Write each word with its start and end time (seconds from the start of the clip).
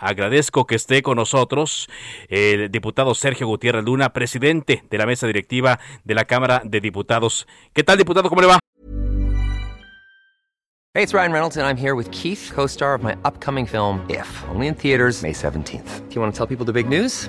Agradezco 0.00 0.66
que 0.66 0.74
esté 0.74 1.02
con 1.02 1.16
nosotros 1.16 1.88
el 2.28 2.70
diputado 2.70 3.14
Sergio 3.14 3.46
Gutiérrez 3.46 3.84
Luna, 3.84 4.12
presidente 4.14 4.82
de 4.88 4.98
la 4.98 5.06
mesa 5.06 5.26
directiva 5.26 5.78
de 6.04 6.14
la 6.14 6.24
Cámara 6.24 6.62
de 6.64 6.80
Diputados. 6.80 7.46
¿Qué 7.74 7.84
tal, 7.84 7.98
diputado? 7.98 8.28
¿Cómo 8.30 8.40
le 8.40 8.48
va? 8.48 8.58
Hey, 10.92 11.04
it's 11.04 11.14
Ryan 11.14 11.30
Reynolds, 11.32 11.56
and 11.56 11.64
I'm 11.64 11.76
here 11.76 11.94
with 11.94 12.10
Keith, 12.10 12.50
co 12.52 12.66
star 12.66 12.94
of 12.94 13.02
my 13.04 13.14
upcoming 13.24 13.64
film, 13.64 14.04
If, 14.08 14.26
only 14.48 14.66
in 14.66 14.74
theaters, 14.74 15.22
May 15.22 15.32
17th. 15.32 16.08
Do 16.08 16.14
you 16.16 16.20
want 16.20 16.34
to 16.34 16.36
tell 16.36 16.48
people 16.48 16.66
the 16.66 16.72
big 16.72 16.88
news? 16.88 17.28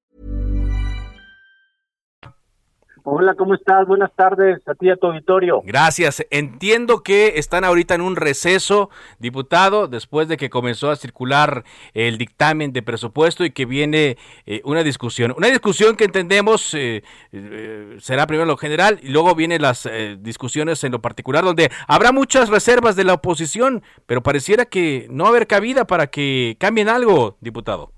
Hola, 3.03 3.33
¿cómo 3.33 3.55
estás? 3.55 3.87
Buenas 3.87 4.11
tardes 4.15 4.61
a 4.67 4.75
ti 4.75 4.85
y 4.85 4.89
a 4.91 4.95
tu 4.95 5.07
auditorio. 5.07 5.63
Gracias. 5.65 6.23
Entiendo 6.29 7.01
que 7.01 7.39
están 7.39 7.63
ahorita 7.63 7.95
en 7.95 8.01
un 8.01 8.15
receso, 8.15 8.91
diputado, 9.17 9.87
después 9.87 10.27
de 10.27 10.37
que 10.37 10.51
comenzó 10.51 10.91
a 10.91 10.95
circular 10.95 11.63
el 11.95 12.19
dictamen 12.19 12.73
de 12.73 12.83
presupuesto 12.83 13.43
y 13.43 13.49
que 13.49 13.65
viene 13.65 14.17
eh, 14.45 14.61
una 14.65 14.83
discusión. 14.83 15.33
Una 15.35 15.47
discusión 15.47 15.95
que 15.95 16.03
entendemos 16.03 16.75
eh, 16.75 17.03
eh, 17.31 17.97
será 17.99 18.27
primero 18.27 18.45
lo 18.45 18.57
general 18.57 18.99
y 19.01 19.07
luego 19.07 19.33
vienen 19.33 19.63
las 19.63 19.89
discusiones 20.19 20.83
en 20.83 20.91
lo 20.91 21.01
particular, 21.01 21.43
donde 21.43 21.71
habrá 21.87 22.11
muchas 22.11 22.49
reservas 22.49 22.95
de 22.95 23.03
la 23.03 23.13
oposición, 23.13 23.81
pero 24.05 24.21
pareciera 24.21 24.65
que 24.65 25.07
no 25.09 25.23
va 25.23 25.31
haber 25.31 25.47
cabida 25.47 25.85
para 25.85 26.07
que 26.07 26.57
cambien 26.59 26.89
algo, 26.89 27.37
diputado. 27.41 27.91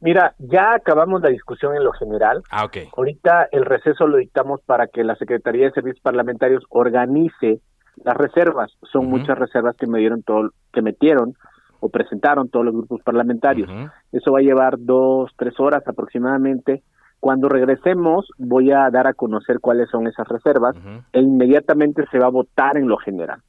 Mira, 0.00 0.34
ya 0.38 0.74
acabamos 0.74 1.20
la 1.20 1.28
discusión 1.28 1.76
en 1.76 1.84
lo 1.84 1.92
general. 1.92 2.42
Ah, 2.50 2.64
ok. 2.64 2.78
Ahorita 2.96 3.48
el 3.52 3.64
receso 3.64 4.06
lo 4.06 4.16
dictamos 4.16 4.60
para 4.62 4.86
que 4.86 5.04
la 5.04 5.14
Secretaría 5.16 5.66
de 5.66 5.72
Servicios 5.72 6.02
Parlamentarios 6.02 6.64
organice 6.70 7.60
las 8.02 8.16
reservas. 8.16 8.72
Son 8.90 9.06
muchas 9.06 9.38
reservas 9.38 9.76
que 9.76 9.86
me 9.86 9.98
dieron 9.98 10.22
todo, 10.22 10.50
que 10.72 10.80
metieron 10.80 11.34
o 11.80 11.88
presentaron 11.88 12.48
todos 12.48 12.64
los 12.64 12.74
grupos 12.74 13.02
parlamentarios. 13.02 13.70
Eso 14.12 14.32
va 14.32 14.38
a 14.38 14.42
llevar 14.42 14.76
dos, 14.78 15.30
tres 15.36 15.58
horas 15.58 15.82
aproximadamente. 15.86 16.82
Cuando 17.18 17.50
regresemos, 17.50 18.26
voy 18.38 18.72
a 18.72 18.88
dar 18.90 19.06
a 19.06 19.12
conocer 19.12 19.60
cuáles 19.60 19.90
son 19.90 20.06
esas 20.06 20.26
reservas 20.28 20.74
e 21.12 21.20
inmediatamente 21.20 22.04
se 22.10 22.18
va 22.18 22.26
a 22.26 22.30
votar 22.30 22.76
en 22.78 22.88
lo 22.88 22.96
general. 22.96 23.42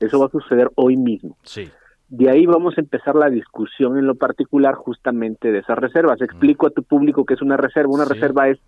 Eso 0.00 0.18
va 0.18 0.26
a 0.26 0.30
suceder 0.30 0.70
hoy 0.76 0.96
mismo. 0.96 1.36
Sí. 1.42 1.70
De 2.08 2.30
ahí 2.30 2.46
vamos 2.46 2.76
a 2.78 2.80
empezar 2.80 3.14
la 3.14 3.28
discusión 3.28 3.98
en 3.98 4.06
lo 4.06 4.14
particular 4.14 4.74
justamente 4.74 5.52
de 5.52 5.58
esas 5.58 5.76
reservas. 5.78 6.20
Explico 6.22 6.66
a 6.66 6.70
tu 6.70 6.82
público 6.82 7.24
que 7.26 7.34
es 7.34 7.42
una 7.42 7.56
reserva. 7.56 7.92
Una 7.92 8.06
Sí. 8.06 8.14
reserva 8.14 8.48
es 8.48 8.58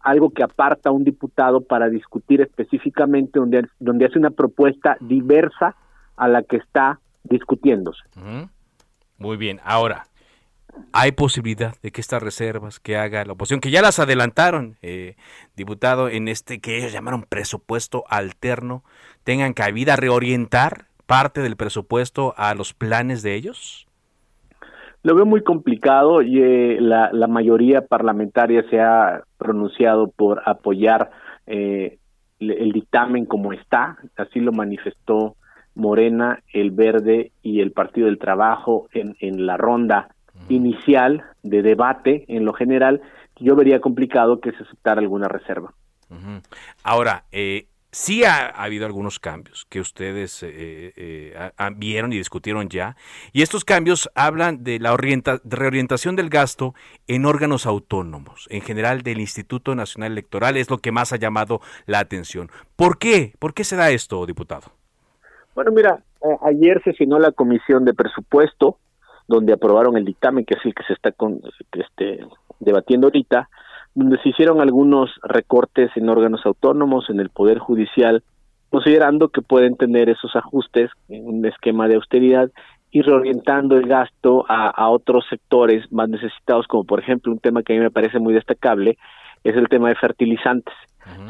algo 0.00 0.30
que 0.30 0.42
aparta 0.42 0.88
a 0.88 0.92
un 0.92 1.04
diputado 1.04 1.60
para 1.60 1.88
discutir 1.90 2.40
específicamente 2.40 3.38
donde, 3.38 3.66
donde 3.80 4.06
hace 4.06 4.18
una 4.18 4.30
propuesta 4.30 4.96
diversa 5.00 5.74
a 6.16 6.28
la 6.28 6.42
que 6.42 6.56
está 6.56 7.00
discutiéndose. 7.24 8.02
Muy 9.18 9.36
bien. 9.36 9.60
Ahora, 9.64 10.06
¿hay 10.92 11.12
posibilidad 11.12 11.74
de 11.82 11.90
que 11.90 12.00
estas 12.00 12.22
reservas 12.22 12.80
que 12.80 12.96
haga 12.96 13.24
la 13.24 13.32
oposición, 13.32 13.60
que 13.60 13.70
ya 13.70 13.82
las 13.82 13.98
adelantaron, 13.98 14.76
eh, 14.80 15.16
diputado, 15.56 16.08
en 16.08 16.28
este 16.28 16.60
que 16.60 16.78
ellos 16.78 16.92
llamaron 16.92 17.24
presupuesto 17.28 18.04
alterno, 18.08 18.84
tengan 19.24 19.52
cabida 19.52 19.94
a 19.94 19.96
reorientar 19.96 20.86
parte 21.06 21.40
del 21.40 21.56
presupuesto 21.56 22.34
a 22.36 22.54
los 22.54 22.74
planes 22.74 23.22
de 23.22 23.34
ellos? 23.34 23.86
Lo 25.02 25.14
veo 25.14 25.24
muy 25.24 25.42
complicado 25.42 26.20
y 26.22 26.42
eh, 26.42 26.78
la, 26.80 27.10
la 27.12 27.28
mayoría 27.28 27.86
parlamentaria 27.86 28.64
se 28.68 28.80
ha 28.80 29.22
pronunciado 29.38 30.08
por 30.08 30.42
apoyar 30.44 31.10
eh, 31.46 31.98
el 32.40 32.72
dictamen 32.72 33.24
como 33.24 33.52
está, 33.52 33.98
así 34.16 34.40
lo 34.40 34.52
manifestó 34.52 35.36
Morena, 35.74 36.40
el 36.52 36.70
Verde 36.70 37.32
y 37.42 37.60
el 37.60 37.72
Partido 37.72 38.06
del 38.06 38.18
Trabajo 38.18 38.88
en, 38.92 39.16
en 39.20 39.46
la 39.46 39.56
ronda 39.56 40.08
inicial 40.48 41.24
de 41.42 41.62
debate 41.62 42.24
en 42.28 42.44
lo 42.44 42.52
general. 42.52 43.00
Yo 43.36 43.54
vería 43.56 43.80
complicado 43.80 44.40
que 44.40 44.52
se 44.52 44.62
aceptara 44.62 45.00
alguna 45.00 45.28
reserva. 45.28 45.72
Ahora, 46.82 47.24
eh, 47.32 47.66
sí 47.96 48.24
ha, 48.24 48.48
ha 48.48 48.64
habido 48.64 48.84
algunos 48.84 49.18
cambios 49.18 49.64
que 49.70 49.80
ustedes 49.80 50.42
eh, 50.42 50.92
eh, 50.96 51.50
ha- 51.56 51.70
vieron 51.70 52.12
y 52.12 52.18
discutieron 52.18 52.68
ya, 52.68 52.94
y 53.32 53.40
estos 53.40 53.64
cambios 53.64 54.10
hablan 54.14 54.62
de 54.62 54.78
la 54.78 54.92
orienta- 54.92 55.40
de 55.42 55.56
reorientación 55.56 56.14
del 56.14 56.28
gasto 56.28 56.74
en 57.08 57.24
órganos 57.24 57.64
autónomos, 57.64 58.48
en 58.50 58.60
general 58.60 59.00
del 59.00 59.18
Instituto 59.18 59.74
Nacional 59.74 60.12
Electoral, 60.12 60.58
es 60.58 60.68
lo 60.68 60.76
que 60.76 60.92
más 60.92 61.14
ha 61.14 61.16
llamado 61.16 61.62
la 61.86 61.98
atención. 62.00 62.50
¿Por 62.76 62.98
qué? 62.98 63.32
¿Por 63.38 63.54
qué 63.54 63.64
se 63.64 63.76
da 63.76 63.90
esto, 63.90 64.26
diputado? 64.26 64.72
Bueno, 65.54 65.70
mira, 65.72 66.02
eh, 66.22 66.36
ayer 66.42 66.82
sesionó 66.84 67.18
la 67.18 67.32
comisión 67.32 67.86
de 67.86 67.94
presupuesto, 67.94 68.78
donde 69.26 69.54
aprobaron 69.54 69.96
el 69.96 70.04
dictamen, 70.04 70.44
que 70.44 70.54
es 70.54 70.60
el 70.66 70.74
que 70.74 70.84
se 70.84 70.92
está 70.92 71.12
con, 71.12 71.40
este, 71.72 72.20
debatiendo 72.60 73.06
ahorita, 73.06 73.48
donde 73.96 74.18
se 74.18 74.28
hicieron 74.28 74.60
algunos 74.60 75.10
recortes 75.22 75.90
en 75.96 76.08
órganos 76.08 76.44
autónomos, 76.44 77.08
en 77.08 77.18
el 77.18 77.30
Poder 77.30 77.58
Judicial, 77.58 78.22
considerando 78.68 79.30
que 79.30 79.40
pueden 79.40 79.76
tener 79.76 80.10
esos 80.10 80.36
ajustes 80.36 80.90
en 81.08 81.26
un 81.26 81.44
esquema 81.46 81.88
de 81.88 81.94
austeridad 81.94 82.50
y 82.90 83.00
reorientando 83.00 83.76
el 83.76 83.88
gasto 83.88 84.44
a, 84.48 84.68
a 84.68 84.90
otros 84.90 85.24
sectores 85.30 85.90
más 85.90 86.10
necesitados, 86.10 86.66
como 86.66 86.84
por 86.84 87.00
ejemplo 87.00 87.32
un 87.32 87.38
tema 87.38 87.62
que 87.62 87.72
a 87.72 87.76
mí 87.76 87.82
me 87.82 87.90
parece 87.90 88.18
muy 88.18 88.34
destacable, 88.34 88.98
es 89.44 89.56
el 89.56 89.68
tema 89.68 89.88
de 89.88 89.94
fertilizantes. 89.96 90.74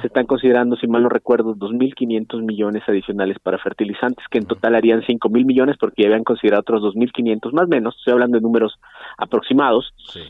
Se 0.00 0.06
están 0.06 0.24
considerando, 0.24 0.74
si 0.76 0.86
mal 0.86 1.02
no 1.02 1.10
recuerdo, 1.10 1.54
2.500 1.54 2.42
millones 2.42 2.82
adicionales 2.88 3.38
para 3.38 3.58
fertilizantes, 3.58 4.24
que 4.30 4.38
en 4.38 4.46
total 4.46 4.74
harían 4.74 5.02
5.000 5.02 5.44
millones, 5.44 5.76
porque 5.78 6.02
ya 6.02 6.08
habían 6.08 6.24
considerado 6.24 6.62
otros 6.62 6.82
2.500 6.94 7.52
más 7.52 7.66
o 7.66 7.68
menos, 7.68 7.94
estoy 7.96 8.14
hablando 8.14 8.38
de 8.38 8.42
números 8.42 8.78
aproximados. 9.18 9.92
Sí. 9.98 10.22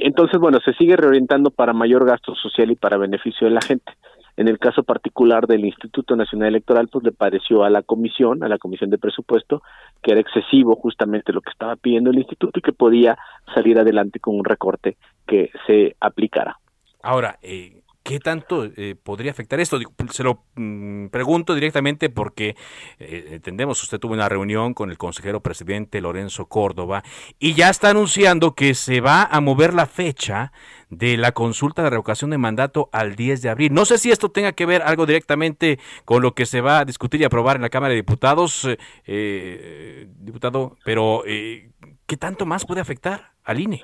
Entonces, 0.00 0.38
bueno, 0.38 0.58
se 0.64 0.72
sigue 0.74 0.96
reorientando 0.96 1.50
para 1.50 1.72
mayor 1.72 2.04
gasto 2.04 2.34
social 2.34 2.70
y 2.70 2.76
para 2.76 2.96
beneficio 2.96 3.46
de 3.46 3.54
la 3.54 3.60
gente. 3.60 3.92
En 4.36 4.46
el 4.46 4.60
caso 4.60 4.84
particular 4.84 5.48
del 5.48 5.64
Instituto 5.64 6.14
Nacional 6.14 6.50
Electoral, 6.50 6.88
pues 6.88 7.04
le 7.04 7.10
pareció 7.10 7.64
a 7.64 7.70
la 7.70 7.82
comisión, 7.82 8.44
a 8.44 8.48
la 8.48 8.58
comisión 8.58 8.88
de 8.88 8.98
presupuesto, 8.98 9.62
que 10.00 10.12
era 10.12 10.20
excesivo 10.20 10.76
justamente 10.76 11.32
lo 11.32 11.40
que 11.40 11.50
estaba 11.50 11.74
pidiendo 11.74 12.10
el 12.10 12.18
instituto 12.18 12.60
y 12.60 12.62
que 12.62 12.72
podía 12.72 13.18
salir 13.52 13.80
adelante 13.80 14.20
con 14.20 14.36
un 14.36 14.44
recorte 14.44 14.96
que 15.26 15.50
se 15.66 15.96
aplicara. 16.00 16.56
Ahora, 17.02 17.36
eh, 17.42 17.82
¿qué 18.08 18.20
tanto 18.20 18.64
eh, 18.64 18.96
podría 19.00 19.32
afectar 19.32 19.60
esto? 19.60 19.78
Se 20.10 20.22
lo 20.22 20.42
mm, 20.54 21.08
pregunto 21.08 21.54
directamente 21.54 22.08
porque 22.08 22.56
eh, 22.98 23.28
entendemos, 23.32 23.82
usted 23.82 23.98
tuvo 23.98 24.14
una 24.14 24.30
reunión 24.30 24.72
con 24.72 24.88
el 24.88 24.96
consejero 24.96 25.42
presidente 25.42 26.00
Lorenzo 26.00 26.46
Córdoba 26.46 27.02
y 27.38 27.52
ya 27.52 27.68
está 27.68 27.90
anunciando 27.90 28.54
que 28.54 28.72
se 28.72 29.02
va 29.02 29.24
a 29.24 29.42
mover 29.42 29.74
la 29.74 29.84
fecha 29.84 30.52
de 30.88 31.18
la 31.18 31.32
consulta 31.32 31.82
de 31.82 31.90
revocación 31.90 32.30
de 32.30 32.38
mandato 32.38 32.88
al 32.92 33.14
10 33.14 33.42
de 33.42 33.50
abril. 33.50 33.74
No 33.74 33.84
sé 33.84 33.98
si 33.98 34.10
esto 34.10 34.30
tenga 34.30 34.52
que 34.52 34.64
ver 34.64 34.80
algo 34.80 35.04
directamente 35.04 35.78
con 36.06 36.22
lo 36.22 36.34
que 36.34 36.46
se 36.46 36.62
va 36.62 36.78
a 36.78 36.84
discutir 36.86 37.20
y 37.20 37.24
aprobar 37.24 37.56
en 37.56 37.62
la 37.62 37.68
Cámara 37.68 37.90
de 37.90 37.96
Diputados, 37.96 38.64
eh, 38.64 38.78
eh, 39.04 40.08
diputado, 40.18 40.78
pero 40.82 41.24
eh, 41.26 41.72
¿qué 42.06 42.16
tanto 42.16 42.46
más 42.46 42.64
puede 42.64 42.80
afectar 42.80 43.32
al 43.44 43.60
INE? 43.60 43.82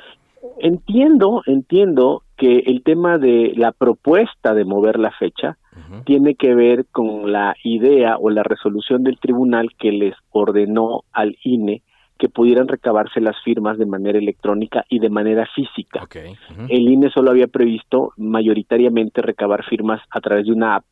Entiendo, 0.59 1.43
entiendo 1.47 2.23
que 2.37 2.59
el 2.67 2.83
tema 2.83 3.19
de 3.19 3.53
la 3.57 3.73
propuesta 3.73 4.55
de 4.55 4.65
mover 4.65 4.99
la 4.99 5.11
fecha 5.13 5.57
tiene 6.05 6.35
que 6.37 6.55
ver 6.55 6.87
con 6.87 7.33
la 7.33 7.57
idea 7.65 8.17
o 8.19 8.31
la 8.31 8.43
resolución 8.43 9.03
del 9.03 9.19
tribunal 9.19 9.71
que 9.79 9.91
les 9.91 10.15
ordenó 10.31 11.03
al 11.13 11.37
INE 11.43 11.83
que 12.19 12.29
pudieran 12.29 12.69
recabarse 12.69 13.21
las 13.21 13.37
firmas 13.43 13.77
de 13.77 13.87
manera 13.87 14.19
electrónica 14.19 14.85
y 14.89 15.01
de 15.01 15.11
manera 15.11 15.47
física. 15.55 16.05
Okay. 16.05 16.35
El 16.69 16.89
INE 16.89 17.11
solo 17.11 17.31
había 17.31 17.49
previsto 17.49 18.13
mayoritariamente 18.17 19.21
recabar 19.21 19.65
firmas 19.65 20.01
a 20.11 20.21
través 20.21 20.47
de 20.47 20.53
una 20.53 20.77
app 20.77 20.85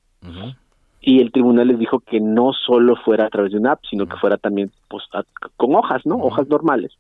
y 1.03 1.21
el 1.21 1.33
tribunal 1.33 1.69
les 1.69 1.79
dijo 1.79 1.99
que 2.01 2.21
no 2.21 2.53
solo 2.53 2.95
fuera 2.97 3.27
a 3.27 3.29
través 3.29 3.53
de 3.53 3.59
una 3.59 3.73
app, 3.73 3.81
sino 3.91 4.07
que 4.07 4.17
fuera 4.17 4.37
también 4.37 4.71
pues, 4.89 5.03
con 5.57 5.75
hojas, 5.75 6.07
¿no? 6.07 6.17
Hojas 6.17 6.49
normales. 6.49 6.93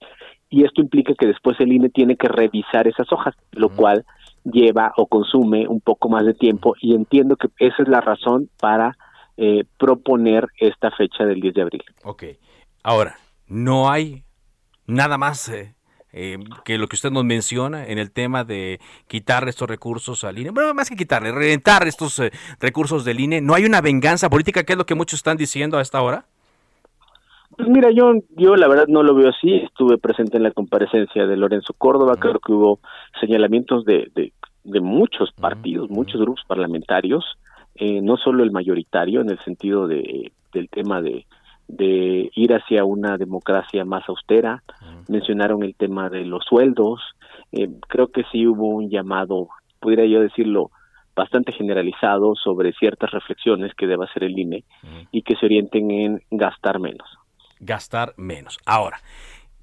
Y 0.52 0.64
esto 0.64 0.80
implica 0.80 1.14
que 1.14 1.26
después 1.26 1.58
el 1.58 1.72
INE 1.72 1.88
tiene 1.88 2.14
que 2.16 2.28
revisar 2.28 2.86
esas 2.86 3.10
hojas, 3.10 3.34
lo 3.52 3.70
cual 3.70 4.04
lleva 4.44 4.92
o 4.96 5.06
consume 5.06 5.66
un 5.66 5.80
poco 5.80 6.08
más 6.08 6.24
de 6.24 6.34
tiempo 6.34 6.74
y 6.80 6.94
entiendo 6.94 7.36
que 7.36 7.48
esa 7.58 7.82
es 7.82 7.88
la 7.88 8.00
razón 8.00 8.48
para 8.60 8.96
eh, 9.36 9.64
proponer 9.78 10.46
esta 10.58 10.90
fecha 10.90 11.24
del 11.24 11.40
10 11.40 11.54
de 11.54 11.62
abril. 11.62 11.82
Ok. 12.04 12.24
Ahora, 12.82 13.16
no 13.46 13.90
hay 13.90 14.24
nada 14.86 15.16
más 15.16 15.48
eh, 15.48 15.74
eh, 16.12 16.38
que 16.64 16.76
lo 16.76 16.88
que 16.88 16.96
usted 16.96 17.10
nos 17.10 17.24
menciona 17.24 17.86
en 17.86 17.98
el 17.98 18.10
tema 18.10 18.44
de 18.44 18.80
quitar 19.08 19.48
estos 19.48 19.68
recursos 19.68 20.24
al 20.24 20.38
INE. 20.38 20.50
Bueno, 20.50 20.74
más 20.74 20.90
que 20.90 20.96
quitarle, 20.96 21.32
reventar 21.32 21.88
estos 21.88 22.18
eh, 22.18 22.30
recursos 22.60 23.06
del 23.06 23.20
INE. 23.20 23.40
¿No 23.40 23.54
hay 23.54 23.64
una 23.64 23.80
venganza 23.80 24.28
política, 24.28 24.64
que 24.64 24.74
es 24.74 24.78
lo 24.78 24.84
que 24.84 24.94
muchos 24.94 25.18
están 25.18 25.38
diciendo 25.38 25.78
a 25.78 25.82
esta 25.82 26.02
hora? 26.02 26.26
Pues 27.56 27.68
mira, 27.68 27.90
yo, 27.90 28.14
yo 28.36 28.56
la 28.56 28.68
verdad 28.68 28.86
no 28.88 29.02
lo 29.02 29.14
veo 29.14 29.28
así. 29.28 29.54
Estuve 29.56 29.98
presente 29.98 30.36
en 30.36 30.42
la 30.42 30.52
comparecencia 30.52 31.26
de 31.26 31.36
Lorenzo 31.36 31.74
Córdoba. 31.74 32.16
Creo 32.18 32.38
que 32.38 32.52
hubo 32.52 32.80
señalamientos 33.20 33.84
de, 33.84 34.10
de, 34.14 34.80
muchos 34.80 35.32
partidos, 35.32 35.90
muchos 35.90 36.20
grupos 36.20 36.44
parlamentarios, 36.46 37.24
eh, 37.74 38.00
no 38.00 38.16
solo 38.16 38.42
el 38.42 38.52
mayoritario, 38.52 39.20
en 39.20 39.30
el 39.30 39.38
sentido 39.44 39.86
de, 39.86 40.32
del 40.52 40.68
tema 40.70 41.02
de, 41.02 41.26
de 41.68 42.30
ir 42.34 42.54
hacia 42.54 42.84
una 42.84 43.16
democracia 43.18 43.84
más 43.84 44.08
austera. 44.08 44.62
Mencionaron 45.08 45.62
el 45.62 45.74
tema 45.74 46.08
de 46.08 46.24
los 46.24 46.44
sueldos. 46.44 47.00
Eh, 47.50 47.68
creo 47.88 48.08
que 48.08 48.24
sí 48.32 48.46
hubo 48.46 48.68
un 48.68 48.88
llamado, 48.88 49.48
pudiera 49.80 50.06
yo 50.06 50.20
decirlo, 50.20 50.70
bastante 51.14 51.52
generalizado 51.52 52.34
sobre 52.34 52.72
ciertas 52.72 53.10
reflexiones 53.10 53.74
que 53.74 53.86
deba 53.86 54.06
hacer 54.06 54.24
el 54.24 54.38
INE 54.38 54.64
y 55.10 55.22
que 55.22 55.36
se 55.36 55.44
orienten 55.44 55.90
en 55.90 56.22
gastar 56.30 56.78
menos. 56.78 57.06
Gastar 57.62 58.14
menos. 58.16 58.58
Ahora, 58.66 59.00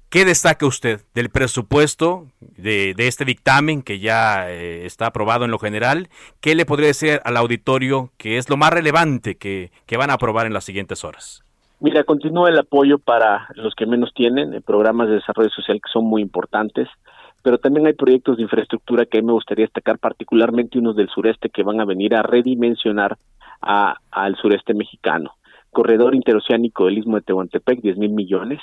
¿Qué 0.08 0.24
destaca 0.24 0.66
usted 0.66 1.02
del 1.14 1.30
presupuesto 1.30 2.26
de, 2.40 2.96
este 2.98 3.24
dictamen 3.24 3.80
que 3.80 4.00
ya 4.00 4.50
eh, 4.50 4.84
está 4.84 5.06
aprobado 5.06 5.44
en 5.44 5.52
lo 5.52 5.60
general? 5.60 6.08
¿Qué 6.40 6.56
le 6.56 6.66
podría 6.66 6.88
decir 6.88 7.20
al 7.24 7.36
auditorio 7.36 8.10
que 8.18 8.36
es 8.36 8.50
lo 8.50 8.56
más 8.56 8.70
relevante 8.70 9.36
que 9.36 9.70
van 9.96 10.10
a 10.10 10.14
aprobar 10.14 10.46
en 10.46 10.52
las 10.52 10.64
siguientes 10.64 11.04
horas? 11.04 11.44
Mira, 11.80 12.04
continúa 12.04 12.50
el 12.50 12.58
apoyo 12.58 12.98
para 12.98 13.48
los 13.54 13.74
que 13.74 13.86
menos 13.86 14.12
tienen, 14.12 14.52
eh, 14.52 14.60
programas 14.60 15.08
de 15.08 15.14
desarrollo 15.14 15.48
social 15.48 15.80
que 15.82 15.90
son 15.90 16.04
muy 16.04 16.20
importantes, 16.20 16.88
pero 17.42 17.56
también 17.56 17.86
hay 17.86 17.94
proyectos 17.94 18.36
de 18.36 18.42
infraestructura 18.42 19.06
que 19.06 19.18
a 19.18 19.22
me 19.22 19.32
gustaría 19.32 19.64
destacar, 19.64 19.98
particularmente 19.98 20.78
unos 20.78 20.94
del 20.94 21.08
sureste 21.08 21.48
que 21.48 21.62
van 21.62 21.80
a 21.80 21.86
venir 21.86 22.14
a 22.14 22.22
redimensionar 22.22 23.16
a, 23.62 23.96
al 24.10 24.36
sureste 24.36 24.74
mexicano. 24.74 25.32
Corredor 25.70 26.14
interoceánico 26.14 26.86
del 26.86 26.98
Istmo 26.98 27.16
de 27.16 27.22
Tehuantepec, 27.22 27.80
10 27.80 27.96
mil 27.98 28.10
millones. 28.10 28.60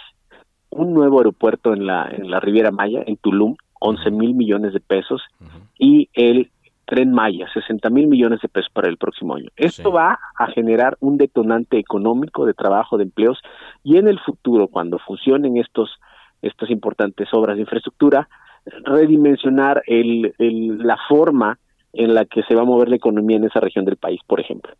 Un 0.69 0.93
nuevo 0.93 1.19
aeropuerto 1.19 1.73
en 1.73 1.85
la, 1.85 2.09
en 2.11 2.29
la 2.29 2.39
Riviera 2.39 2.71
Maya, 2.71 3.03
en 3.05 3.17
Tulum, 3.17 3.55
11 3.79 4.11
mil 4.11 4.33
millones 4.33 4.73
de 4.73 4.79
pesos. 4.79 5.21
Y 5.79 6.09
el 6.13 6.51
Tren 6.87 7.11
Maya, 7.11 7.47
60 7.53 7.89
mil 7.89 8.07
millones 8.07 8.39
de 8.41 8.47
pesos 8.47 8.71
para 8.71 8.87
el 8.87 8.97
próximo 8.97 9.35
año. 9.35 9.49
Esto 9.57 9.91
va 9.91 10.17
a 10.37 10.47
generar 10.47 10.97
un 11.01 11.17
detonante 11.17 11.77
económico 11.77 12.45
de 12.45 12.53
trabajo, 12.53 12.97
de 12.97 13.03
empleos, 13.03 13.39
y 13.83 13.97
en 13.97 14.07
el 14.07 14.19
futuro, 14.19 14.69
cuando 14.69 14.97
funcionen 14.99 15.57
estos, 15.57 15.99
estas 16.41 16.69
importantes 16.69 17.27
obras 17.33 17.57
de 17.57 17.63
infraestructura, 17.63 18.29
redimensionar 18.85 19.83
el, 19.85 20.33
la 20.37 20.97
forma 21.09 21.59
en 21.91 22.13
la 22.13 22.23
que 22.23 22.43
se 22.43 22.55
va 22.55 22.61
a 22.61 22.65
mover 22.65 22.87
la 22.87 22.95
economía 22.95 23.35
en 23.35 23.45
esa 23.45 23.59
región 23.59 23.83
del 23.83 23.97
país, 23.97 24.21
por 24.25 24.39
ejemplo. 24.39 24.71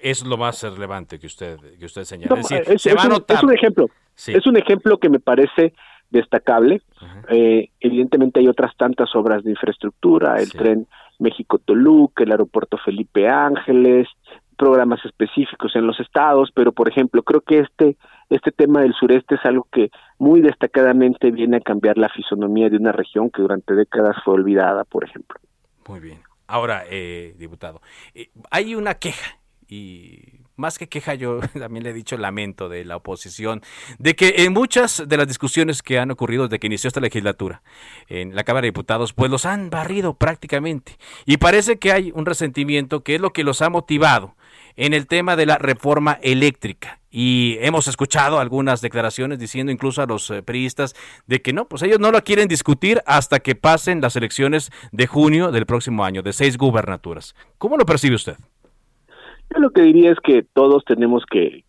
Es 0.00 0.24
lo 0.24 0.36
más 0.36 0.62
relevante 0.62 1.18
que 1.18 1.26
usted, 1.26 1.58
que 1.78 1.84
usted 1.84 2.04
señala. 2.04 2.40
es, 2.40 2.86
un, 2.86 3.52
ejemplo. 3.52 3.90
Es 4.16 4.46
un 4.46 4.56
ejemplo 4.56 4.98
que 4.98 5.10
me 5.10 5.20
parece 5.20 5.74
destacable. 6.10 6.80
Eh, 7.28 7.70
evidentemente 7.80 8.40
hay 8.40 8.48
otras 8.48 8.74
tantas 8.76 9.14
obras 9.14 9.44
de 9.44 9.50
infraestructura, 9.50 10.36
el 10.36 10.50
tren 10.52 10.86
México-Toluca, 11.18 12.24
el 12.24 12.30
aeropuerto 12.30 12.78
Felipe 12.78 13.28
Ángeles, 13.28 14.08
programas 14.56 15.04
específicos 15.04 15.74
en 15.76 15.86
los 15.86 15.98
estados, 16.00 16.50
pero 16.54 16.72
por 16.72 16.88
ejemplo, 16.88 17.22
creo 17.22 17.40
que 17.40 17.60
este 17.60 17.96
este 18.30 18.52
tema 18.52 18.80
del 18.80 18.94
sureste 18.94 19.34
es 19.34 19.44
algo 19.44 19.68
que 19.70 19.90
muy 20.18 20.40
destacadamente 20.40 21.30
viene 21.30 21.58
a 21.58 21.60
cambiar 21.60 21.98
la 21.98 22.08
fisonomía 22.08 22.70
de 22.70 22.78
una 22.78 22.90
región 22.90 23.30
que 23.30 23.42
durante 23.42 23.74
décadas 23.74 24.16
fue 24.24 24.34
olvidada, 24.34 24.84
por 24.84 25.04
ejemplo. 25.04 25.38
Muy 25.88 26.00
bien. 26.00 26.20
Ahora, 26.46 26.84
eh, 26.88 27.34
diputado, 27.38 27.80
eh, 28.14 28.30
hay 28.50 28.74
una 28.74 28.94
queja 28.94 29.38
y 29.68 30.40
más 30.56 30.78
que 30.78 30.88
queja, 30.88 31.14
yo 31.14 31.40
también 31.58 31.84
le 31.84 31.90
he 31.90 31.94
dicho 31.94 32.16
lamento 32.16 32.68
de 32.68 32.84
la 32.84 32.96
oposición, 32.96 33.62
de 33.98 34.14
que 34.14 34.34
en 34.38 34.52
muchas 34.52 35.02
de 35.06 35.16
las 35.16 35.26
discusiones 35.26 35.82
que 35.82 35.98
han 35.98 36.10
ocurrido 36.10 36.44
desde 36.44 36.58
que 36.58 36.66
inició 36.66 36.88
esta 36.88 37.00
legislatura 37.00 37.62
en 38.08 38.34
la 38.34 38.44
Cámara 38.44 38.62
de 38.62 38.68
Diputados, 38.68 39.12
pues 39.12 39.30
los 39.30 39.46
han 39.46 39.70
barrido 39.70 40.14
prácticamente. 40.14 40.96
Y 41.26 41.38
parece 41.38 41.78
que 41.78 41.92
hay 41.92 42.12
un 42.14 42.26
resentimiento 42.26 43.02
que 43.02 43.16
es 43.16 43.20
lo 43.20 43.32
que 43.32 43.44
los 43.44 43.62
ha 43.62 43.70
motivado 43.70 44.36
en 44.76 44.92
el 44.92 45.06
tema 45.06 45.36
de 45.36 45.46
la 45.46 45.58
reforma 45.58 46.18
eléctrica. 46.22 47.00
Y 47.10 47.58
hemos 47.60 47.86
escuchado 47.86 48.40
algunas 48.40 48.80
declaraciones 48.80 49.38
diciendo 49.38 49.70
incluso 49.70 50.02
a 50.02 50.06
los 50.06 50.28
eh, 50.30 50.42
periodistas 50.42 50.96
de 51.26 51.42
que 51.42 51.52
no, 51.52 51.68
pues 51.68 51.82
ellos 51.82 52.00
no 52.00 52.10
lo 52.10 52.22
quieren 52.24 52.48
discutir 52.48 53.00
hasta 53.06 53.38
que 53.38 53.54
pasen 53.54 54.00
las 54.00 54.16
elecciones 54.16 54.72
de 54.90 55.06
junio 55.06 55.52
del 55.52 55.64
próximo 55.64 56.04
año, 56.04 56.22
de 56.22 56.32
seis 56.32 56.58
gubernaturas. 56.58 57.36
¿Cómo 57.58 57.76
lo 57.76 57.86
percibe 57.86 58.16
usted? 58.16 58.36
Yo 59.54 59.60
lo 59.60 59.70
que 59.70 59.82
diría 59.82 60.10
es 60.10 60.18
que 60.18 60.42
todos 60.42 60.84
tenemos 60.84 61.24
que, 61.30 61.64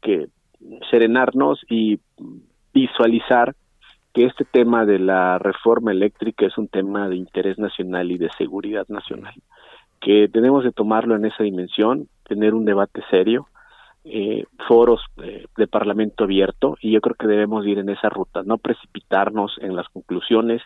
serenarnos 0.90 1.62
y 1.70 2.00
visualizar 2.74 3.56
que 4.14 4.26
este 4.26 4.44
tema 4.46 4.86
de 4.86 4.98
la 4.98 5.38
reforma 5.38 5.92
eléctrica 5.92 6.48
es 6.48 6.58
un 6.58 6.68
tema 6.68 7.08
de 7.08 7.18
interés 7.18 7.60
nacional 7.60 8.12
y 8.12 8.18
de 8.18 8.30
seguridad 8.38 8.88
nacional, 8.88 9.36
que 10.02 10.28
tenemos 10.30 10.64
de 10.64 10.72
tomarlo 10.72 11.16
en 11.16 11.26
esa 11.26 11.44
dimensión, 11.44 12.08
tener 12.28 12.56
un 12.56 12.66
debate 12.66 13.04
serio, 13.12 13.48
eh, 14.04 14.46
foros 14.68 15.02
eh, 15.24 15.46
de 15.58 15.68
parlamento 15.68 16.24
abierto 16.24 16.78
y 16.82 16.92
yo 16.92 17.02
creo 17.02 17.16
que 17.16 17.28
debemos 17.28 17.66
ir 17.68 17.78
en 17.78 17.90
esa 17.90 18.10
ruta, 18.10 18.42
no 18.44 18.58
precipitarnos 18.58 19.58
en 19.62 19.76
las 19.76 19.88
conclusiones, 19.90 20.62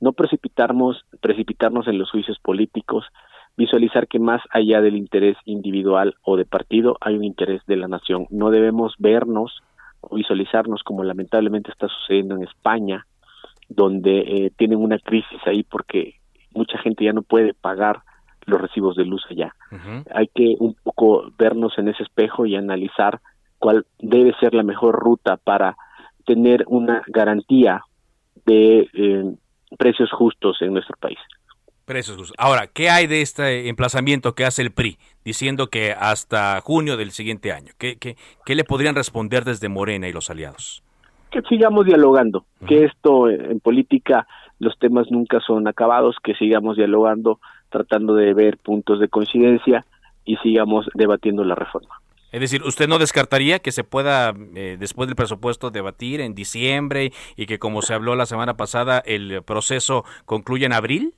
no 0.00 0.12
precipitarnos, 0.12 1.04
precipitarnos 1.20 1.86
en 1.86 1.98
los 1.98 2.10
juicios 2.10 2.38
políticos, 2.40 3.04
visualizar 3.56 4.06
que 4.06 4.18
más 4.18 4.42
allá 4.50 4.80
del 4.80 4.96
interés 4.96 5.36
individual 5.44 6.16
o 6.22 6.36
de 6.36 6.44
partido 6.44 6.96
hay 7.00 7.16
un 7.16 7.24
interés 7.24 7.62
de 7.66 7.76
la 7.76 7.88
nación. 7.88 8.26
No 8.30 8.50
debemos 8.50 8.94
vernos 8.98 9.62
o 10.00 10.16
visualizarnos 10.16 10.82
como 10.82 11.04
lamentablemente 11.04 11.70
está 11.70 11.88
sucediendo 11.88 12.36
en 12.36 12.44
España, 12.44 13.06
donde 13.68 14.18
eh, 14.20 14.52
tienen 14.56 14.78
una 14.78 14.98
crisis 14.98 15.40
ahí 15.46 15.62
porque 15.62 16.14
mucha 16.54 16.78
gente 16.78 17.04
ya 17.04 17.12
no 17.12 17.22
puede 17.22 17.54
pagar 17.54 18.02
los 18.44 18.60
recibos 18.60 18.96
de 18.96 19.04
luz 19.04 19.24
allá. 19.28 19.54
Hay 20.14 20.28
que 20.28 20.54
un 20.60 20.74
poco 20.74 21.32
vernos 21.36 21.76
en 21.78 21.88
ese 21.88 22.04
espejo 22.04 22.46
y 22.46 22.54
analizar 22.54 23.20
cuál 23.58 23.86
debe 23.98 24.34
ser 24.38 24.54
la 24.54 24.62
mejor 24.62 24.94
ruta 24.94 25.36
para 25.36 25.76
tener 26.24 26.64
una 26.68 27.02
garantía 27.08 27.82
de 28.44 28.88
eh, 28.92 29.34
precios 29.76 30.12
justos 30.12 30.62
en 30.62 30.72
nuestro 30.72 30.96
país. 30.98 31.18
Precios 31.86 32.32
Ahora, 32.36 32.66
¿qué 32.66 32.90
hay 32.90 33.06
de 33.06 33.22
este 33.22 33.68
emplazamiento 33.68 34.34
que 34.34 34.44
hace 34.44 34.60
el 34.60 34.72
PRI 34.72 34.98
diciendo 35.24 35.68
que 35.68 35.92
hasta 35.92 36.60
junio 36.60 36.96
del 36.96 37.12
siguiente 37.12 37.52
año? 37.52 37.72
¿Qué, 37.78 37.96
qué, 37.96 38.16
qué 38.44 38.56
le 38.56 38.64
podrían 38.64 38.96
responder 38.96 39.44
desde 39.44 39.68
Morena 39.68 40.08
y 40.08 40.12
los 40.12 40.28
aliados? 40.28 40.82
Que 41.30 41.42
sigamos 41.42 41.86
dialogando, 41.86 42.44
que 42.66 42.86
esto 42.86 43.30
en 43.30 43.60
política 43.60 44.26
los 44.58 44.76
temas 44.80 45.06
nunca 45.12 45.38
son 45.46 45.68
acabados, 45.68 46.16
que 46.24 46.34
sigamos 46.34 46.76
dialogando, 46.76 47.38
tratando 47.70 48.14
de 48.16 48.34
ver 48.34 48.58
puntos 48.58 48.98
de 48.98 49.08
coincidencia 49.08 49.84
y 50.24 50.36
sigamos 50.38 50.86
debatiendo 50.94 51.44
la 51.44 51.54
reforma. 51.54 52.00
Es 52.32 52.40
decir, 52.40 52.64
¿usted 52.64 52.88
no 52.88 52.98
descartaría 52.98 53.60
que 53.60 53.70
se 53.70 53.84
pueda, 53.84 54.34
eh, 54.56 54.76
después 54.80 55.06
del 55.06 55.14
presupuesto, 55.14 55.70
debatir 55.70 56.20
en 56.20 56.34
diciembre 56.34 57.12
y 57.36 57.46
que, 57.46 57.60
como 57.60 57.80
se 57.80 57.94
habló 57.94 58.16
la 58.16 58.26
semana 58.26 58.56
pasada, 58.56 58.98
el 58.98 59.44
proceso 59.44 60.04
concluya 60.24 60.66
en 60.66 60.72
abril? 60.72 61.14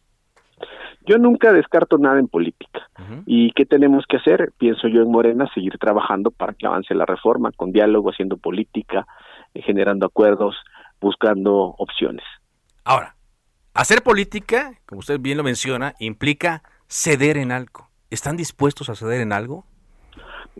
Yo 1.08 1.16
nunca 1.16 1.52
descarto 1.52 1.96
nada 1.96 2.18
en 2.18 2.28
política. 2.28 2.86
¿Y 3.24 3.52
qué 3.52 3.64
tenemos 3.64 4.04
que 4.06 4.18
hacer? 4.18 4.52
Pienso 4.58 4.88
yo 4.88 5.00
en 5.00 5.10
Morena, 5.10 5.48
seguir 5.54 5.78
trabajando 5.78 6.30
para 6.30 6.52
que 6.52 6.66
avance 6.66 6.94
la 6.94 7.06
reforma, 7.06 7.50
con 7.52 7.72
diálogo, 7.72 8.10
haciendo 8.10 8.36
política, 8.36 9.06
eh, 9.54 9.62
generando 9.62 10.04
acuerdos, 10.04 10.54
buscando 11.00 11.74
opciones. 11.78 12.24
Ahora, 12.84 13.14
hacer 13.72 14.02
política, 14.02 14.74
como 14.84 14.98
usted 14.98 15.18
bien 15.18 15.38
lo 15.38 15.44
menciona, 15.44 15.94
implica 15.98 16.62
ceder 16.88 17.38
en 17.38 17.52
algo. 17.52 17.88
¿Están 18.10 18.36
dispuestos 18.36 18.90
a 18.90 18.94
ceder 18.94 19.22
en 19.22 19.32
algo? 19.32 19.64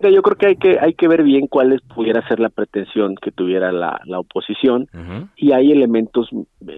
Yo 0.02 0.22
creo 0.22 0.36
que 0.36 0.46
hay 0.46 0.56
que 0.56 0.78
hay 0.80 0.94
que 0.94 1.08
ver 1.08 1.22
bien 1.22 1.46
cuál 1.46 1.80
pudiera 1.94 2.26
ser 2.28 2.40
la 2.40 2.48
pretensión 2.48 3.16
que 3.16 3.30
tuviera 3.30 3.72
la, 3.72 4.00
la 4.04 4.20
oposición 4.20 4.88
y 5.36 5.52
hay 5.52 5.72
elementos 5.72 6.28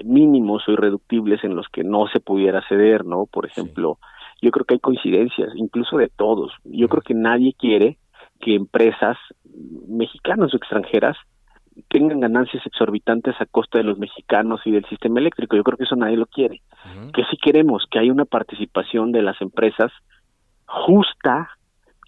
mínimos 0.05 0.67
o 0.69 0.73
irreductibles 0.73 1.43
en 1.45 1.57
los 1.57 1.69
que 1.69 1.85
no 1.85 2.07
se 2.09 2.21
pudiera 2.21 2.63
ceder, 2.69 3.05
¿no? 3.05 3.27
Por 3.27 3.47
ejemplo, 3.47 3.99
yo 4.43 4.51
creo 4.51 4.65
que 4.65 4.75
hay 4.75 4.81
coincidencias, 4.81 5.51
incluso 5.55 5.97
de 5.99 6.09
todos. 6.09 6.53
Yo 6.65 6.89
creo 6.89 7.03
que 7.03 7.15
nadie 7.15 7.55
quiere 7.59 7.99
que 8.41 8.55
empresas 8.55 9.19
mexicanas 9.89 10.53
o 10.55 10.57
extranjeras 10.57 11.17
tengan 11.89 12.21
ganancias 12.21 12.65
exorbitantes 12.67 13.35
a 13.41 13.47
costa 13.47 13.79
de 13.79 13.85
los 13.85 13.99
mexicanos 13.99 14.61
y 14.65 14.71
del 14.71 14.85
sistema 14.87 15.21
eléctrico. 15.21 15.57
Yo 15.57 15.63
creo 15.63 15.79
que 15.79 15.85
eso 15.85 15.97
nadie 15.97 16.17
lo 16.17 16.27
quiere. 16.27 16.63
Que 17.15 17.25
si 17.31 17.37
queremos 17.37 17.85
que 17.91 17.99
haya 17.99 18.13
una 18.13 18.25
participación 18.25 19.13
de 19.13 19.23
las 19.23 19.41
empresas 19.41 19.93
justa, 20.67 21.51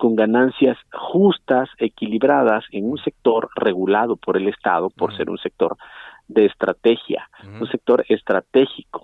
con 0.02 0.16
ganancias 0.16 0.76
justas, 0.92 1.68
equilibradas 1.78 2.64
en 2.73 2.90
un 2.90 2.99
sector 2.99 3.49
regulado 3.54 4.16
por 4.16 4.37
el 4.37 4.49
Estado, 4.49 4.90
por 4.90 5.16
ser 5.16 5.30
un 5.30 5.38
sector 5.38 5.76
de 6.26 6.47
estrategia, 6.47 7.30
un 7.61 7.68
sector 7.68 8.04
estratégico. 8.09 9.01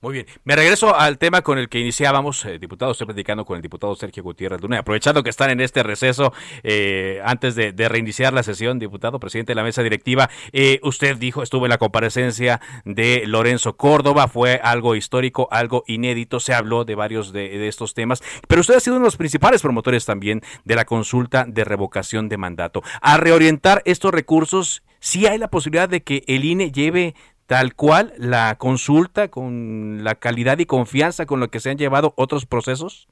Muy 0.00 0.12
bien. 0.12 0.26
Me 0.44 0.54
regreso 0.54 0.94
al 0.94 1.18
tema 1.18 1.42
con 1.42 1.58
el 1.58 1.68
que 1.68 1.80
iniciábamos, 1.80 2.44
eh, 2.44 2.60
diputado. 2.60 2.92
Estoy 2.92 3.08
platicando 3.08 3.44
con 3.44 3.56
el 3.56 3.62
diputado 3.62 3.96
Sergio 3.96 4.22
Gutiérrez 4.22 4.60
Luna. 4.60 4.78
Aprovechando 4.78 5.24
que 5.24 5.30
están 5.30 5.50
en 5.50 5.60
este 5.60 5.82
receso, 5.82 6.32
eh, 6.62 7.20
antes 7.24 7.56
de, 7.56 7.72
reiniciar 7.88 8.32
la 8.32 8.44
sesión, 8.44 8.78
diputado, 8.78 9.18
presidente 9.18 9.50
de 9.50 9.54
la 9.56 9.64
mesa 9.64 9.82
directiva, 9.82 10.30
eh, 10.52 10.78
usted 10.84 11.16
dijo, 11.16 11.42
estuvo 11.42 11.66
en 11.66 11.70
la 11.70 11.78
comparecencia 11.78 12.60
de 12.84 13.24
Lorenzo 13.26 13.76
Córdoba, 13.76 14.28
fue 14.28 14.60
algo 14.62 14.94
histórico, 14.94 15.48
algo 15.50 15.82
inédito, 15.88 16.38
se 16.38 16.54
habló 16.54 16.84
de 16.84 16.94
varios 16.94 17.32
de, 17.32 17.66
estos 17.66 17.94
temas, 17.94 18.22
pero 18.46 18.60
usted 18.60 18.76
ha 18.76 18.80
sido 18.80 18.96
uno 18.96 19.04
de 19.04 19.08
los 19.08 19.16
principales 19.16 19.62
promotores 19.62 20.04
también 20.04 20.42
de 20.64 20.76
la 20.76 20.84
consulta 20.84 21.44
de 21.44 21.64
revocación 21.64 22.28
de 22.28 22.36
mandato. 22.36 22.82
A 23.00 23.16
reorientar 23.16 23.82
estos 23.84 24.12
recursos, 24.12 24.84
¿sí 25.00 25.26
hay 25.26 25.38
la 25.38 25.48
posibilidad 25.48 25.88
de 25.88 26.02
que 26.02 26.22
el 26.28 26.44
INE 26.44 26.70
lleve 26.70 27.14
tal 27.48 27.74
cual 27.74 28.12
la 28.18 28.56
consulta 28.58 29.28
con 29.28 30.04
la 30.04 30.14
calidad 30.16 30.58
y 30.58 30.66
confianza 30.66 31.24
con 31.24 31.40
lo 31.40 31.48
que 31.48 31.60
se 31.60 31.70
han 31.70 31.78
llevado 31.78 32.12
otros 32.14 32.44
procesos? 32.44 33.08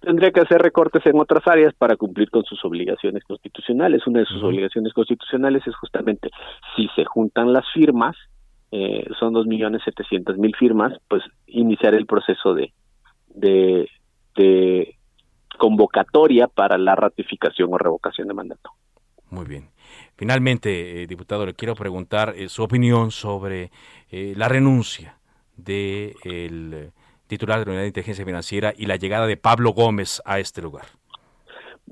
Tendría 0.00 0.32
que 0.32 0.40
hacer 0.40 0.60
recortes 0.60 1.04
en 1.04 1.20
otras 1.20 1.46
áreas 1.46 1.74
para 1.74 1.96
cumplir 1.96 2.30
con 2.30 2.44
sus 2.44 2.64
obligaciones 2.64 3.22
constitucionales. 3.24 4.06
Una 4.06 4.20
de 4.20 4.26
sus 4.26 4.42
obligaciones 4.42 4.94
constitucionales 4.94 5.64
es 5.66 5.76
justamente 5.76 6.30
si 6.74 6.88
se 6.96 7.04
juntan 7.04 7.52
las 7.52 7.66
firmas, 7.74 8.16
eh, 8.70 9.06
son 9.20 9.34
dos 9.34 9.46
millones 9.46 9.82
setecientos 9.84 10.38
mil 10.38 10.56
firmas, 10.56 10.94
pues 11.06 11.22
iniciar 11.46 11.94
el 11.94 12.06
proceso 12.06 12.54
de, 12.54 12.72
de, 13.34 13.86
de 14.34 14.96
convocatoria 15.58 16.48
para 16.48 16.78
la 16.78 16.96
ratificación 16.96 17.68
o 17.70 17.76
revocación 17.76 18.28
de 18.28 18.34
mandato. 18.34 18.70
Muy 19.28 19.44
bien. 19.44 19.68
Finalmente, 20.16 21.02
eh, 21.02 21.06
diputado, 21.06 21.46
le 21.46 21.54
quiero 21.54 21.74
preguntar 21.74 22.34
eh, 22.36 22.48
su 22.48 22.62
opinión 22.62 23.10
sobre 23.10 23.70
eh, 24.10 24.34
la 24.36 24.48
renuncia 24.48 25.16
del 25.56 26.90
titular 27.26 27.58
de 27.58 27.64
la 27.64 27.70
Unidad 27.70 27.82
de 27.82 27.88
Inteligencia 27.88 28.24
Financiera 28.24 28.72
y 28.76 28.86
la 28.86 28.96
llegada 28.96 29.26
de 29.26 29.36
Pablo 29.36 29.72
Gómez 29.72 30.22
a 30.24 30.38
este 30.38 30.62
lugar. 30.62 30.84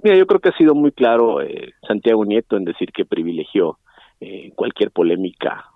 Mira, 0.03 0.17
yo 0.17 0.27
creo 0.27 0.41
que 0.41 0.51
ha 0.51 0.57
sido 0.57 0.75
muy 0.75 0.93
claro 0.93 1.39
Santiago 1.87 2.25
Nieto 2.25 2.57
en 2.57 2.65
decir 2.65 2.91
que 2.93 3.05
privilegió 3.05 3.79
cualquier 4.55 4.91
polémica, 4.91 5.67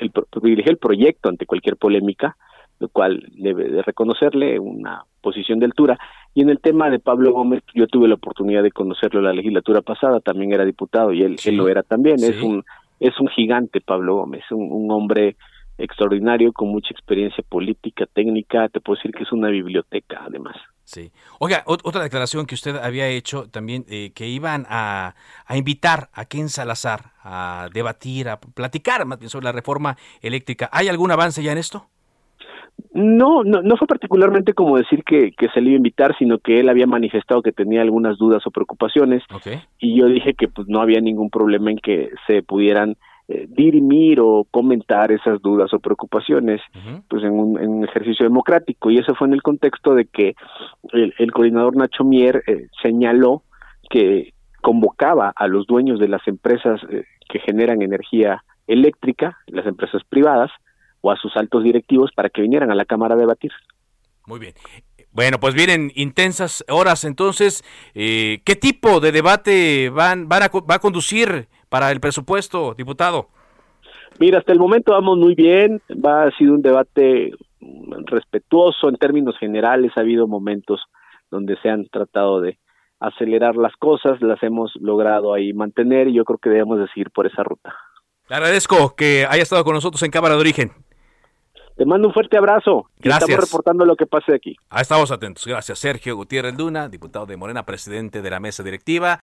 el, 0.00 0.10
privilegió 0.10 0.72
el 0.72 0.78
proyecto 0.78 1.28
ante 1.28 1.46
cualquier 1.46 1.76
polémica, 1.76 2.36
lo 2.80 2.88
cual 2.88 3.24
debe 3.32 3.68
de 3.68 3.82
reconocerle 3.82 4.58
una 4.58 5.04
posición 5.20 5.58
de 5.58 5.66
altura. 5.66 5.98
Y 6.34 6.42
en 6.42 6.50
el 6.50 6.60
tema 6.60 6.90
de 6.90 6.98
Pablo 6.98 7.32
Gómez, 7.32 7.62
yo 7.74 7.86
tuve 7.86 8.08
la 8.08 8.14
oportunidad 8.14 8.62
de 8.62 8.72
conocerlo 8.72 9.20
la 9.20 9.32
legislatura 9.32 9.82
pasada, 9.82 10.20
también 10.20 10.52
era 10.52 10.64
diputado 10.64 11.12
y 11.12 11.22
él, 11.22 11.36
él 11.44 11.56
lo 11.56 11.68
era 11.68 11.82
también. 11.82 12.16
Es 12.16 12.42
un 12.42 12.64
es 13.00 13.18
un 13.20 13.28
gigante 13.28 13.80
Pablo 13.80 14.16
Gómez, 14.16 14.42
un, 14.50 14.72
un 14.72 14.90
hombre 14.90 15.36
extraordinario 15.78 16.52
con 16.52 16.68
mucha 16.68 16.90
experiencia 16.90 17.44
política, 17.48 18.06
técnica, 18.06 18.68
te 18.68 18.80
puedo 18.80 18.96
decir 18.96 19.12
que 19.12 19.24
es 19.24 19.32
una 19.32 19.48
biblioteca 19.48 20.22
además. 20.26 20.56
Sí. 20.84 21.10
Oiga, 21.38 21.62
otra 21.66 22.02
declaración 22.02 22.46
que 22.46 22.54
usted 22.54 22.76
había 22.76 23.08
hecho 23.08 23.48
también, 23.48 23.84
eh, 23.88 24.12
que 24.14 24.28
iban 24.28 24.66
a, 24.68 25.14
a, 25.46 25.56
invitar 25.56 26.10
a 26.12 26.26
Ken 26.26 26.50
Salazar 26.50 27.12
a 27.22 27.68
debatir, 27.72 28.28
a 28.28 28.38
platicar 28.38 29.04
más 29.06 29.18
bien 29.18 29.30
sobre 29.30 29.44
la 29.44 29.52
reforma 29.52 29.96
eléctrica. 30.20 30.68
¿Hay 30.72 30.88
algún 30.88 31.10
avance 31.10 31.42
ya 31.42 31.52
en 31.52 31.58
esto? 31.58 31.88
No, 32.94 33.42
no, 33.42 33.60
no 33.60 33.76
fue 33.76 33.88
particularmente 33.88 34.54
como 34.54 34.78
decir 34.78 35.02
que, 35.04 35.32
que 35.32 35.48
se 35.48 35.60
le 35.60 35.70
iba 35.70 35.74
a 35.74 35.78
invitar, 35.78 36.16
sino 36.16 36.38
que 36.38 36.60
él 36.60 36.68
había 36.68 36.86
manifestado 36.86 37.42
que 37.42 37.50
tenía 37.50 37.82
algunas 37.82 38.16
dudas 38.18 38.46
o 38.46 38.52
preocupaciones. 38.52 39.22
Y 39.80 39.98
yo 39.98 40.06
dije 40.06 40.34
que 40.34 40.46
pues 40.46 40.68
no 40.68 40.80
había 40.80 41.00
ningún 41.00 41.28
problema 41.28 41.72
en 41.72 41.78
que 41.78 42.10
se 42.28 42.42
pudieran 42.42 42.96
eh, 43.26 43.46
dirimir 43.48 44.20
o 44.20 44.46
comentar 44.50 45.10
esas 45.10 45.40
dudas 45.40 45.72
o 45.72 45.78
preocupaciones 45.80 46.60
pues 47.08 47.24
en 47.24 47.32
un, 47.32 47.82
ejercicio 47.84 48.24
democrático. 48.24 48.90
Y 48.90 48.98
eso 48.98 49.14
fue 49.14 49.26
en 49.26 49.32
el 49.32 49.42
contexto 49.42 49.94
de 49.94 50.04
que 50.04 50.34
el, 50.92 51.32
coordinador 51.32 51.74
Nacho 51.74 52.04
Mier 52.04 52.44
eh, 52.46 52.68
señaló 52.82 53.42
que 53.90 54.34
convocaba 54.60 55.32
a 55.34 55.48
los 55.48 55.66
dueños 55.66 55.98
de 55.98 56.08
las 56.08 56.26
empresas 56.28 56.80
eh, 56.90 57.04
que 57.28 57.38
generan 57.40 57.82
energía 57.82 58.44
eléctrica, 58.66 59.38
las 59.46 59.66
empresas 59.66 60.02
privadas, 60.08 60.50
o 61.04 61.10
a 61.10 61.16
sus 61.16 61.36
altos 61.36 61.62
directivos 61.62 62.10
para 62.16 62.30
que 62.30 62.40
vinieran 62.40 62.70
a 62.70 62.74
la 62.74 62.86
Cámara 62.86 63.14
a 63.14 63.18
debatir. 63.18 63.52
Muy 64.26 64.40
bien. 64.40 64.54
Bueno, 65.12 65.38
pues 65.38 65.54
vienen 65.54 65.92
intensas 65.94 66.64
horas 66.68 67.04
entonces. 67.04 67.62
Eh, 67.94 68.40
¿Qué 68.44 68.56
tipo 68.56 69.00
de 69.00 69.12
debate 69.12 69.90
van, 69.90 70.28
van 70.30 70.44
a, 70.44 70.48
va 70.48 70.76
a 70.76 70.78
conducir 70.78 71.46
para 71.68 71.92
el 71.92 72.00
presupuesto, 72.00 72.74
diputado? 72.74 73.28
Mira, 74.18 74.38
hasta 74.38 74.52
el 74.52 74.58
momento 74.58 74.92
vamos 74.92 75.18
muy 75.18 75.34
bien. 75.34 75.82
Va 75.90 76.24
a 76.24 76.30
sido 76.38 76.54
un 76.54 76.62
debate 76.62 77.32
respetuoso 78.06 78.88
en 78.88 78.96
términos 78.96 79.36
generales. 79.38 79.92
Ha 79.96 80.00
habido 80.00 80.26
momentos 80.26 80.80
donde 81.30 81.56
se 81.60 81.68
han 81.68 81.86
tratado 81.88 82.40
de 82.40 82.58
acelerar 82.98 83.56
las 83.56 83.76
cosas, 83.76 84.22
las 84.22 84.42
hemos 84.42 84.72
logrado 84.80 85.34
ahí 85.34 85.52
mantener 85.52 86.08
y 86.08 86.14
yo 86.14 86.24
creo 86.24 86.38
que 86.38 86.48
debemos 86.48 86.78
de 86.78 86.88
seguir 86.88 87.10
por 87.10 87.26
esa 87.26 87.42
ruta. 87.42 87.74
Le 88.30 88.36
agradezco 88.36 88.96
que 88.96 89.26
haya 89.28 89.42
estado 89.42 89.64
con 89.64 89.74
nosotros 89.74 90.02
en 90.02 90.10
Cámara 90.10 90.34
de 90.34 90.40
Origen. 90.40 90.70
Te 91.76 91.84
mando 91.84 92.08
un 92.08 92.14
fuerte 92.14 92.36
abrazo. 92.36 92.86
Gracias. 92.98 93.28
Estamos 93.28 93.50
reportando 93.50 93.84
lo 93.84 93.96
que 93.96 94.06
pase 94.06 94.34
aquí. 94.34 94.56
Ah, 94.70 94.80
estamos 94.80 95.10
atentos. 95.10 95.44
Gracias, 95.46 95.78
Sergio 95.78 96.16
Gutiérrez 96.16 96.54
Luna, 96.56 96.88
diputado 96.88 97.26
de 97.26 97.36
Morena, 97.36 97.64
presidente 97.64 98.22
de 98.22 98.30
la 98.30 98.38
mesa 98.40 98.62
directiva. 98.62 99.20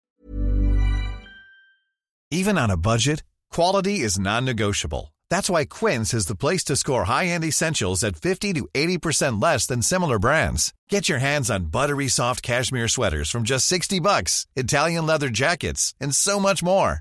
Even 2.32 2.58
on 2.58 2.70
a 2.70 2.76
budget, 2.76 3.24
quality 3.52 4.00
is 4.00 4.18
non-negotiable. 4.18 5.12
That's 5.30 5.48
why 5.48 5.64
Quince 5.64 6.12
is 6.12 6.26
the 6.26 6.36
place 6.36 6.64
to 6.64 6.76
score 6.76 7.04
high-end 7.04 7.44
essentials 7.44 8.02
at 8.04 8.16
50 8.16 8.52
to 8.54 8.68
80% 8.74 9.40
less 9.42 9.66
than 9.66 9.82
similar 9.82 10.18
brands. 10.18 10.72
Get 10.88 11.08
your 11.08 11.18
hands 11.18 11.50
on 11.50 11.70
buttery 11.70 12.08
soft 12.08 12.42
cashmere 12.42 12.88
sweaters 12.88 13.30
from 13.30 13.44
just 13.44 13.66
60 13.66 14.00
bucks, 14.00 14.46
Italian 14.56 15.06
leather 15.06 15.28
jackets, 15.28 15.94
and 16.00 16.14
so 16.14 16.38
much 16.40 16.62
more. 16.62 17.00